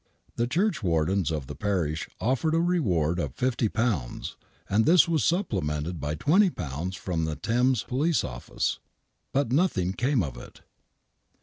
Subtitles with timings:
[0.35, 4.35] The churchwardens of the parish offered a reward of £50,
[4.67, 8.79] and this was supplemented by £20 from the Thames Police Office,
[9.31, 10.61] but nothing came of it.